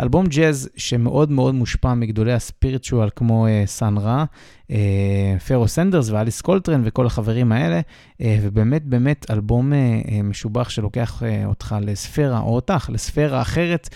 אלבום 0.00 0.26
ג'אז 0.26 0.68
שמאוד 0.76 1.30
מאוד 1.30 1.54
מושפע 1.54 1.94
מגדולי 1.94 2.32
ה 2.32 2.40
spiritual 2.40 3.08
כמו 3.16 3.46
סאן 3.66 3.98
רא, 3.98 4.24
פרעה 5.46 5.68
סנדרס 5.68 6.10
ואליס 6.10 6.40
קולטרן 6.40 6.82
וכל 6.84 7.06
החברים 7.06 7.52
האלה, 7.52 7.80
ובאמת 8.20 8.84
באמת 8.84 9.30
אלבום 9.30 9.72
משובח 10.24 10.68
שלוקח 10.68 11.22
אותך 11.44 11.76
לספירה, 11.80 12.40
או 12.40 12.54
אותך, 12.54 12.90
לספירה 12.92 13.42
אחרת, 13.42 13.88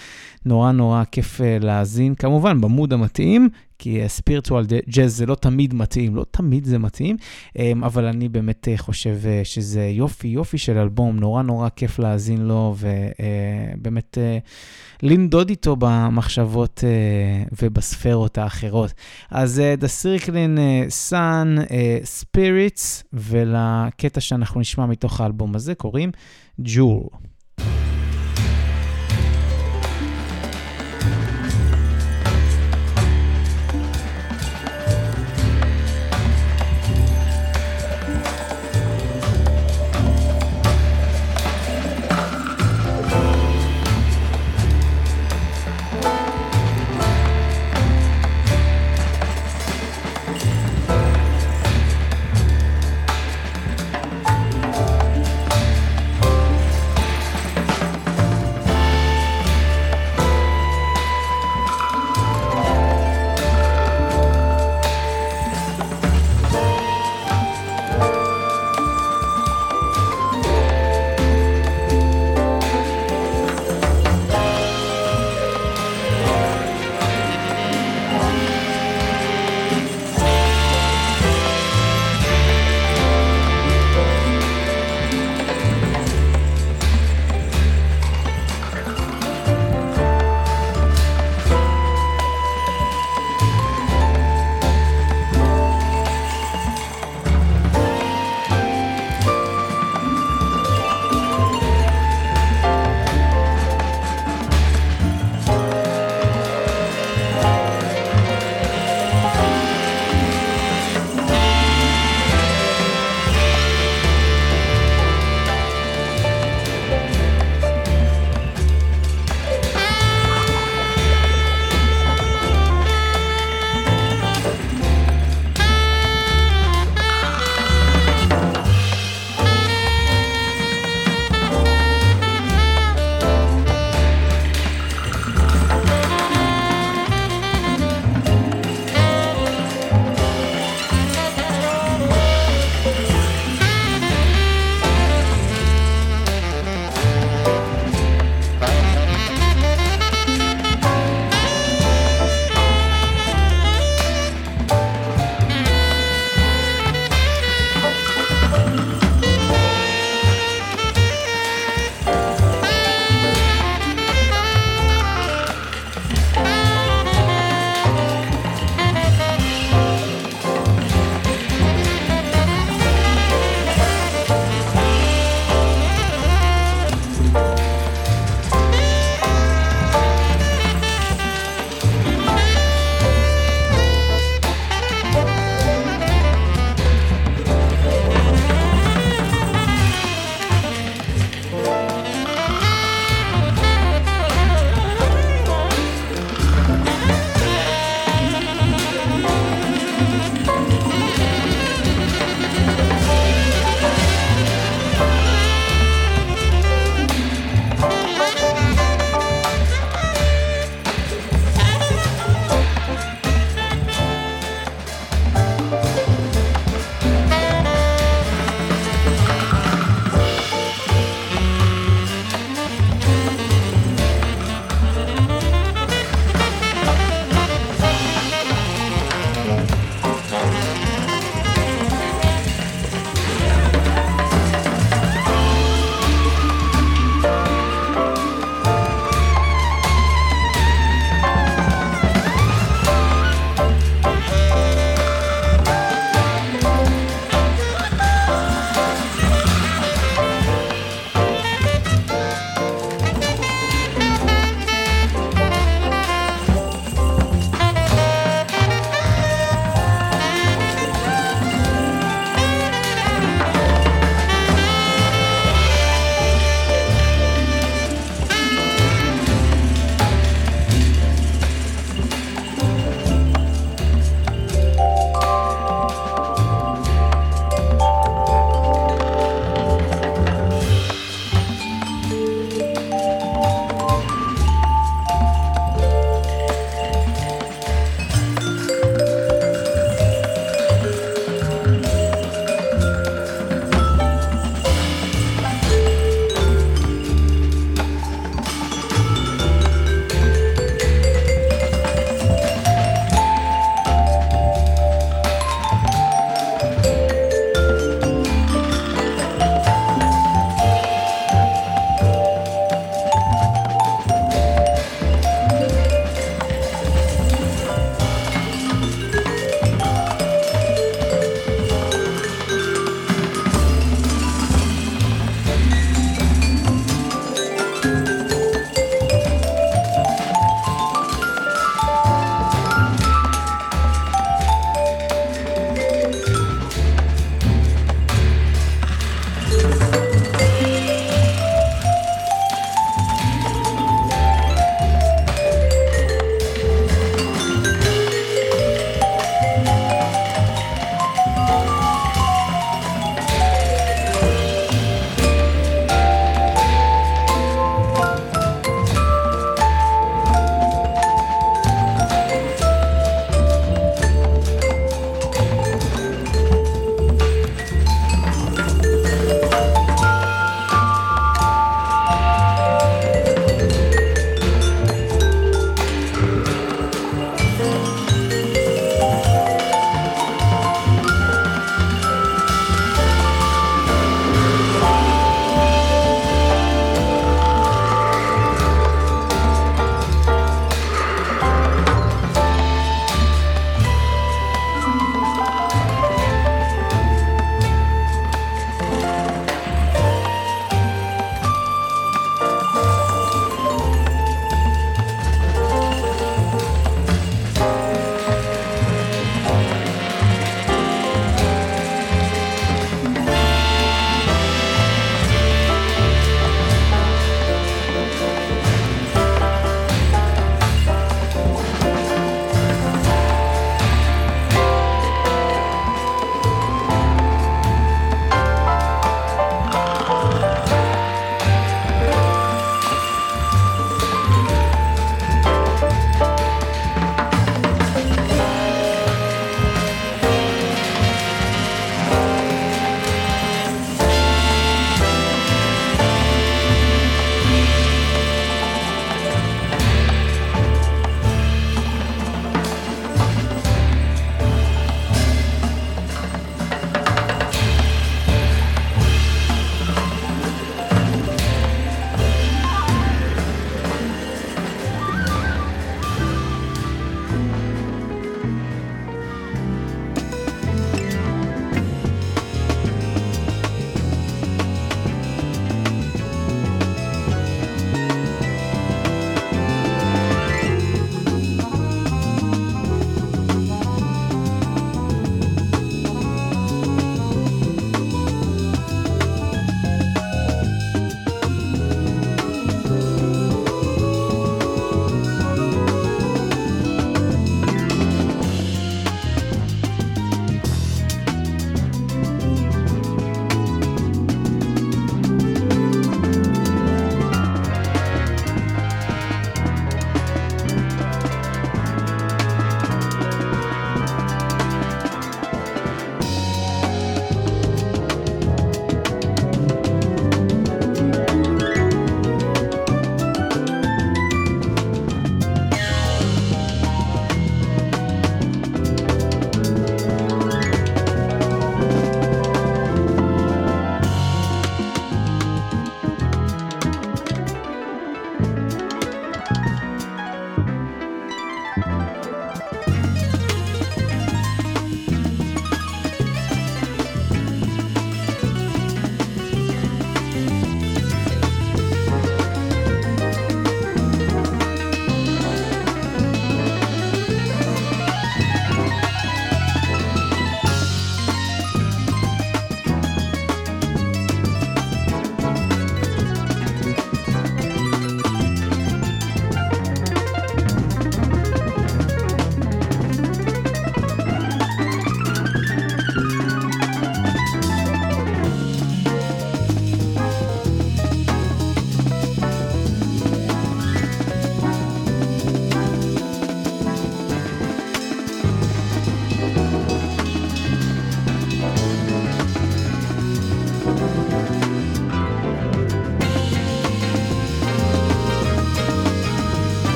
נורא 0.45 0.72
נורא 0.72 1.03
כיף 1.12 1.41
להאזין, 1.61 2.14
כמובן 2.14 2.61
במוד 2.61 2.93
המתאים, 2.93 3.49
כי 3.83 4.09
ספירטואל 4.09 4.64
ג'אז 4.89 5.16
זה 5.16 5.26
לא 5.26 5.35
תמיד 5.35 5.74
מתאים, 5.74 6.16
לא 6.16 6.24
תמיד 6.31 6.64
זה 6.64 6.78
מתאים, 6.78 7.16
אבל 7.83 8.05
אני 8.05 8.28
באמת 8.28 8.68
חושב 8.76 9.18
שזה 9.45 9.87
יופי, 9.87 10.28
יופי 10.28 10.59
של 10.59 10.78
אלבום, 10.78 11.20
נורא 11.20 11.43
נורא 11.43 11.68
כיף 11.76 11.99
להאזין 11.99 12.41
לו, 12.41 12.74
ובאמת 12.78 14.18
לנדוד 15.03 15.49
איתו 15.49 15.76
במחשבות 15.78 16.85
ובספרות 17.62 18.39
האחרות. 18.39 18.93
אז 19.31 19.62
The 19.81 19.87
Circling 20.03 20.59
Sun 21.11 21.70
Spirits, 22.20 23.05
ולקטע 23.12 24.20
שאנחנו 24.20 24.61
נשמע 24.61 24.87
מתוך 24.87 25.20
האלבום 25.20 25.55
הזה 25.55 25.74
קוראים 25.74 26.11
ג'ול. 26.61 27.01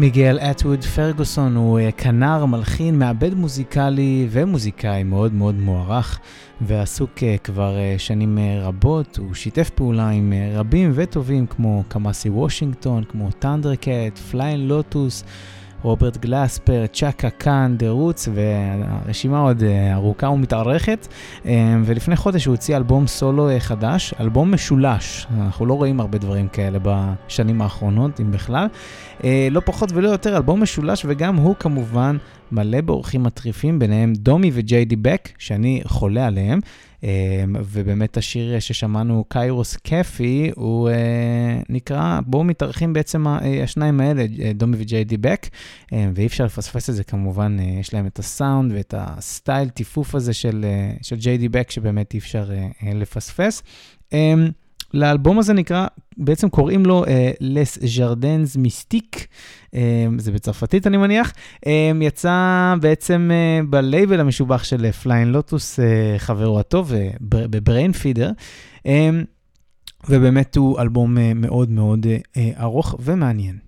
מיגל 0.00 0.38
אטווד 0.38 0.84
פרגוסון 0.84 1.56
הוא 1.56 1.78
אה, 1.78 1.92
כנר, 1.92 2.46
מלחין, 2.46 2.98
מעבד 2.98 3.34
מוזיקלי 3.34 4.26
ומוזיקאי 4.30 5.02
מאוד 5.02 5.34
מאוד 5.34 5.54
מוערך 5.54 6.20
ועסוק 6.60 7.22
אה, 7.22 7.36
כבר 7.44 7.78
אה, 7.78 7.94
שנים 7.98 8.38
רבות. 8.62 9.18
הוא 9.18 9.34
שיתף 9.34 9.70
פעולה 9.70 10.08
עם 10.08 10.32
רבים 10.54 10.90
וטובים 10.94 11.46
כמו 11.46 11.82
קמאסי 11.88 12.28
וושינגטון, 12.28 13.04
כמו 13.04 13.30
ת'אנדרקט, 13.38 14.18
פליין 14.30 14.68
לוטוס. 14.68 15.24
רוברט 15.82 16.16
גלאספר, 16.16 16.84
צ'אקה 16.92 17.30
קאן, 17.30 17.74
The 17.78 17.90
Roots, 17.90 18.28
והרשימה 18.34 19.40
עוד 19.40 19.62
אה, 19.62 19.94
ארוכה 19.94 20.28
ומתארכת. 20.28 21.08
אה, 21.46 21.76
ולפני 21.84 22.16
חודש 22.16 22.44
הוא 22.44 22.54
הוציא 22.54 22.76
אלבום 22.76 23.06
סולו 23.06 23.50
אה, 23.50 23.60
חדש, 23.60 24.14
אלבום 24.20 24.54
משולש. 24.54 25.26
אנחנו 25.40 25.66
לא 25.66 25.74
רואים 25.74 26.00
הרבה 26.00 26.18
דברים 26.18 26.48
כאלה 26.48 26.78
בשנים 26.82 27.62
האחרונות, 27.62 28.20
אם 28.20 28.32
בכלל. 28.32 28.66
לא 29.50 29.60
פחות 29.64 29.92
ולא 29.92 30.08
יותר, 30.08 30.36
אלבום 30.36 30.62
משולש, 30.62 31.02
וגם 31.08 31.36
הוא 31.36 31.54
כמובן 31.58 32.16
מלא 32.52 32.80
באורחים 32.80 33.22
מטריפים, 33.22 33.78
ביניהם 33.78 34.12
דומי 34.12 34.50
וג'יי 34.54 34.84
די 34.84 34.96
בק, 34.96 35.28
שאני 35.38 35.80
חולה 35.84 36.26
עליהם. 36.26 36.60
אמ, 37.02 37.08
ובאמת 37.64 38.16
השיר 38.16 38.60
ששמענו, 38.60 39.24
קיירוס 39.28 39.76
כיפי, 39.76 40.50
הוא 40.56 40.88
אה, 40.88 41.60
נקרא, 41.68 42.20
בואו 42.26 42.44
מתארחים 42.44 42.92
בעצם 42.92 43.26
אה, 43.26 43.62
השניים 43.62 44.00
האלה, 44.00 44.26
אה, 44.42 44.52
דומי 44.52 44.76
וג'יי 44.80 45.04
די 45.04 45.16
בק, 45.16 45.46
אמ, 45.92 46.12
ואי 46.14 46.26
אפשר 46.26 46.44
לפספס 46.44 46.90
את 46.90 46.94
זה 46.94 47.04
כמובן, 47.04 47.56
יש 47.80 47.94
להם 47.94 48.06
את 48.06 48.18
הסאונד 48.18 48.72
ואת 48.72 48.94
הסטייל 48.98 49.68
טיפוף 49.68 50.14
הזה 50.14 50.32
של, 50.32 50.64
של 51.02 51.16
ג'יי 51.16 51.38
די 51.38 51.48
בק, 51.48 51.70
שבאמת 51.70 52.14
אי 52.14 52.18
אפשר 52.18 52.50
לפספס. 52.94 53.62
לאלבום 54.94 55.38
הזה 55.38 55.52
נקרא, 55.52 55.86
בעצם 56.16 56.48
קוראים 56.48 56.86
לו 56.86 57.04
Les 57.40 57.78
Jardins 57.82 58.56
Mystiques, 58.56 59.26
זה 60.18 60.32
בצרפתית 60.32 60.86
אני 60.86 60.96
מניח, 60.96 61.32
אמ, 61.56 61.68
יצא 62.00 62.74
בעצם 62.80 63.30
אה, 63.30 63.66
בלייבל 63.70 64.20
המשובח 64.20 64.64
של 64.64 64.92
פליין 64.92 65.28
לוטוס, 65.28 65.78
אה, 65.78 65.82
חברו 66.18 66.60
הטוב, 66.60 66.92
uh, 66.92 67.16
ב 67.20 67.92
Brainfeeder, 67.92 68.30
אמ, 68.78 68.88
ובאמת 70.08 70.56
הוא 70.56 70.80
אלבום 70.80 71.16
מאוד 71.34 71.70
מאוד 71.70 72.06
ארוך 72.60 72.94
ומעניין. 73.00 73.58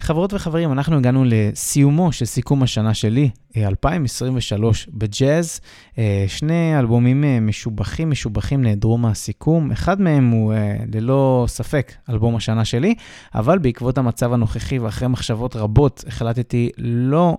חברות 0.00 0.32
וחברים, 0.32 0.72
אנחנו 0.72 0.96
הגענו 0.96 1.24
לסיומו 1.26 2.12
של 2.12 2.24
סיכום 2.24 2.62
השנה 2.62 2.94
שלי, 2.94 3.30
2023 3.56 4.88
בג'אז. 4.92 5.60
אה, 5.98 6.24
שני 6.28 6.78
אלבומים 6.78 7.24
אה, 7.24 7.40
משובחים, 7.40 8.10
משובחים 8.10 8.62
נעדרו 8.62 8.98
מהסיכום. 8.98 9.70
אחד 9.72 10.00
מהם 10.00 10.30
הוא 10.30 10.52
אה, 10.52 10.76
ללא 10.94 11.44
ספק 11.48 11.92
אלבום 12.10 12.36
השנה 12.36 12.64
שלי, 12.64 12.94
אבל 13.34 13.58
בעקבות 13.58 13.98
המצב 13.98 14.32
הנוכחי 14.32 14.78
ואחרי 14.78 15.08
מחשבות 15.08 15.56
רבות, 15.56 16.04
החלטתי 16.08 16.70
לא 16.78 17.36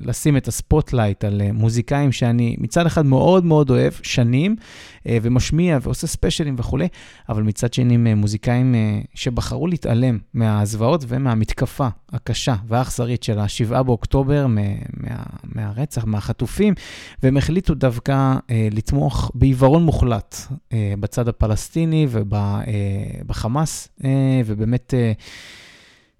לשים 0.00 0.36
את 0.36 0.48
ה 0.48 0.56
ספוטלייט 0.56 1.24
על 1.24 1.42
מוזיקאים 1.52 2.12
שאני 2.12 2.56
מצד 2.58 2.86
אחד 2.86 3.06
מאוד 3.06 3.44
מאוד 3.44 3.70
אוהב, 3.70 3.92
שנים, 4.02 4.56
ומשמיע 5.06 5.78
ועושה 5.82 6.06
ספיישלים 6.06 6.54
וכולי, 6.58 6.88
אבל 7.28 7.42
מצד 7.42 7.72
שני 7.72 8.14
מוזיקאים 8.14 8.74
שבחרו 9.14 9.66
להתעלם 9.66 10.18
מהזוועות 10.34 11.04
ומהמתקפה 11.08 11.88
הקשה 12.12 12.54
והאכזרית 12.68 13.22
של 13.22 13.38
ה-7 13.38 13.82
באוקטובר, 13.82 14.46
מה, 14.46 14.60
מהרצח, 15.44 16.04
מהחטופים, 16.04 16.74
והם 17.22 17.36
החליטו 17.36 17.74
דווקא 17.74 18.36
אה, 18.50 18.68
לתמוך 18.70 19.30
בעיוורון 19.34 19.82
מוחלט 19.84 20.36
אה, 20.72 20.94
בצד 21.00 21.28
הפלסטיני 21.28 22.06
ובחמאס, 22.10 23.88
אה, 24.04 24.10
אה, 24.10 24.40
ובאמת... 24.46 24.94
אה, 24.94 25.12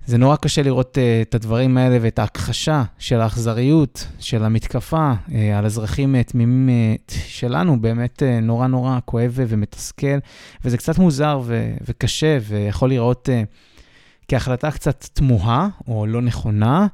זה 0.06 0.18
נורא 0.18 0.36
קשה 0.36 0.62
לראות 0.62 0.98
uh, 0.98 1.28
את 1.28 1.34
הדברים 1.34 1.76
האלה 1.76 1.98
ואת 2.00 2.18
ההכחשה 2.18 2.82
של 2.98 3.20
האכזריות, 3.20 4.06
של 4.18 4.44
המתקפה 4.44 5.12
uh, 5.12 5.32
על 5.56 5.66
אזרחים 5.66 6.14
uh, 6.14 6.30
תמימים 6.30 6.68
uh, 7.08 7.12
שלנו, 7.26 7.80
באמת 7.80 8.22
uh, 8.22 8.44
נורא 8.44 8.66
נורא 8.66 8.98
כואב 9.04 9.34
ומתסכל, 9.36 10.18
וזה 10.64 10.76
קצת 10.76 10.98
מוזר 10.98 11.40
ו- 11.44 11.74
וקשה, 11.88 12.38
ויכול 12.48 12.90
לראות 12.90 13.28
uh, 13.28 13.46
כהחלטה 14.28 14.70
קצת 14.70 15.08
תמוהה 15.12 15.68
או 15.88 16.06
לא 16.06 16.22
נכונה, 16.22 16.86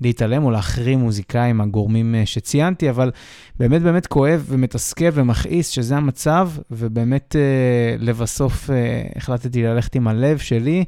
להתעלם 0.00 0.44
או 0.44 0.50
להחרים 0.50 0.98
מוזיקאים, 0.98 1.60
הגורמים 1.60 2.14
אה, 2.14 2.26
שציינתי, 2.26 2.90
אבל 2.90 3.10
באמת 3.58 3.82
באמת 3.82 4.06
כואב 4.06 4.44
ומתסכל 4.48 5.08
ומכעיס 5.12 5.68
שזה 5.68 5.96
המצב, 5.96 6.50
ובאמת 6.70 7.36
אה, 7.36 7.96
לבסוף 7.98 8.70
החלטתי 9.16 9.62
ללכת 9.62 9.94
עם 9.94 10.08
הלב 10.08 10.38
שלי. 10.38 10.84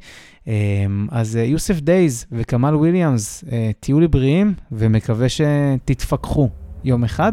אז 1.11 1.37
יוסף 1.37 1.81
דייז 1.81 2.27
וכמאל 2.33 2.75
וויליאמס, 2.75 3.45
תהיו 3.81 4.01
לי 4.01 4.09
בריאים 4.09 4.55
ומקווה 4.73 5.27
שתתפכחו. 5.29 6.49
יום 6.85 7.05
אחד. 7.05 7.33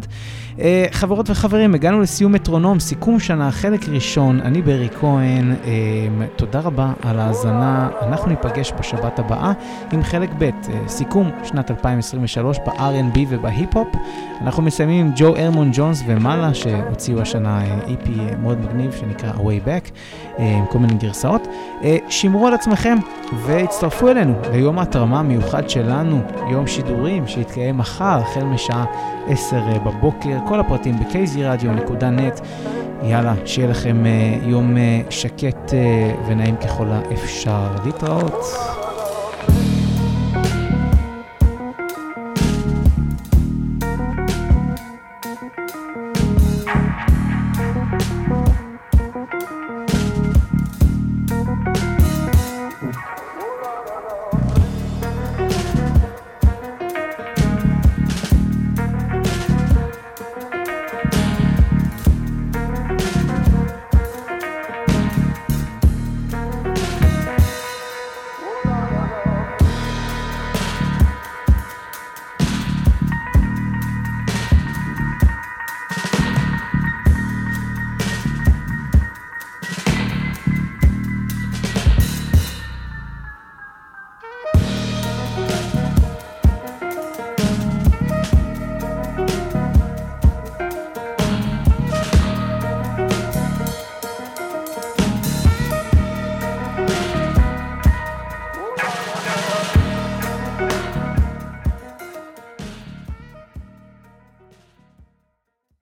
Uh, 0.58 0.60
חברות 0.91 1.30
וחברים, 1.30 1.76
הגענו 1.76 2.02
לסיום 2.02 2.32
מטרונום, 2.32 2.80
סיכום 2.80 3.20
שנה, 3.20 3.52
חלק 3.52 3.89
ראשון, 3.89 4.39
אני 4.39 4.62
ברי 4.62 4.89
כהן, 5.00 5.52
uh, 5.52 5.68
תודה 6.36 6.60
רבה 6.60 6.93
על 7.04 7.20
ההאזנה, 7.20 7.89
אנחנו 8.02 8.30
ניפגש 8.30 8.74
בשבת 8.80 9.20
הבאה 9.20 9.54
עם 9.91 10.04
חלק 10.04 10.30
ב', 10.38 10.43
uh, 10.43 10.70
סיכום 10.88 11.32
שנת 11.43 11.72
2023 11.72 12.58
ב-R&B 12.66 13.20
ובהיפ-הופ. 13.30 13.88
אנחנו 14.41 14.64
מסיימים 14.64 15.06
עם 15.06 15.12
ג'ו 15.16 15.36
הרמון 15.36 15.70
ג'ונס 15.74 16.04
ומעלה, 16.08 16.54
שהוציאו 16.54 17.22
השנה 17.22 17.64
EP 17.88 18.10
מאוד 18.41 18.58
מגניב 18.66 18.91
שנקרא 18.91 19.32
Way 19.34 19.68
Back, 19.68 19.91
uh, 19.91 20.41
עם 20.41 20.66
כל 20.70 20.80
מיני 20.80 20.93
גרסאות. 20.93 21.48
Uh, 21.82 21.86
שמרו 22.10 22.48
על 22.48 22.54
עצמכם 22.54 22.98
והצטרפו 23.45 24.10
אלינו 24.10 24.34
ליום 24.52 24.80
ההתרמה 24.80 25.20
המיוחד 25.20 25.70
שלנו, 25.70 26.22
יום 26.52 26.68
שידורים 26.68 27.28
שיתקיים 27.28 27.78
מחר, 27.78 28.20
החל 28.22 28.43
משעה 28.43 28.86
10 29.38 29.58
אה, 29.58 29.80
בבוקר, 29.80 30.38
כל 30.48 30.60
הפרטים 30.60 30.96
ב-kzradio.net. 31.00 32.42
יאללה, 33.04 33.34
שיהיה 33.46 33.70
לכם 33.70 34.06
אה, 34.06 34.38
יום 34.42 34.78
אה, 34.78 35.02
שקט 35.10 35.74
ונעים 36.28 36.56
ככל 36.56 36.88
האפשר. 36.90 37.76
להתראות. 37.86 38.77